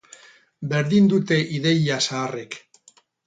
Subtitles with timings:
[0.71, 2.59] Berdin dute ideia zaharrek.